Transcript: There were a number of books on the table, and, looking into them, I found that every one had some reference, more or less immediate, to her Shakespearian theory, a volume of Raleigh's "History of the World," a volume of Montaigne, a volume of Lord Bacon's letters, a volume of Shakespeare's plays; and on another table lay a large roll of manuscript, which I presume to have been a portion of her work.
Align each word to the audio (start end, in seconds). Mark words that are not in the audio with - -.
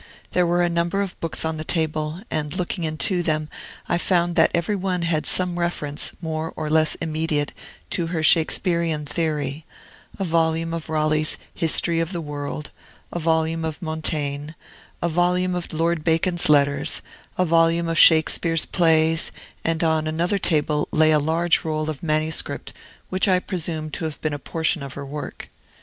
There 0.31 0.47
were 0.47 0.63
a 0.63 0.67
number 0.67 1.03
of 1.03 1.19
books 1.19 1.45
on 1.45 1.57
the 1.57 1.63
table, 1.63 2.21
and, 2.31 2.55
looking 2.55 2.83
into 2.83 3.21
them, 3.21 3.49
I 3.87 3.99
found 3.99 4.35
that 4.35 4.49
every 4.51 4.75
one 4.75 5.03
had 5.03 5.27
some 5.27 5.59
reference, 5.59 6.11
more 6.23 6.53
or 6.55 6.71
less 6.71 6.95
immediate, 6.95 7.53
to 7.91 8.07
her 8.07 8.23
Shakespearian 8.23 9.05
theory, 9.05 9.63
a 10.17 10.23
volume 10.23 10.73
of 10.73 10.89
Raleigh's 10.89 11.37
"History 11.53 11.99
of 11.99 12.13
the 12.13 12.19
World," 12.19 12.71
a 13.13 13.19
volume 13.19 13.63
of 13.63 13.79
Montaigne, 13.79 14.53
a 15.03 15.07
volume 15.07 15.53
of 15.53 15.71
Lord 15.71 16.03
Bacon's 16.03 16.49
letters, 16.49 17.03
a 17.37 17.45
volume 17.45 17.87
of 17.87 17.99
Shakespeare's 17.99 18.65
plays; 18.65 19.31
and 19.63 19.83
on 19.83 20.07
another 20.07 20.39
table 20.39 20.87
lay 20.89 21.11
a 21.11 21.19
large 21.19 21.63
roll 21.63 21.91
of 21.91 22.01
manuscript, 22.01 22.73
which 23.09 23.27
I 23.27 23.37
presume 23.37 23.91
to 23.91 24.05
have 24.05 24.19
been 24.19 24.33
a 24.33 24.39
portion 24.39 24.81
of 24.81 24.93
her 24.95 25.05
work. 25.05 25.49